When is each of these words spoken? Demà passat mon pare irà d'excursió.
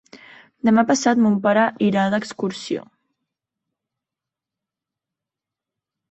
Demà 0.67 0.83
passat 0.91 1.19
mon 1.25 1.33
pare 1.41 1.65
irà 1.87 2.05
d'excursió. 2.13 2.85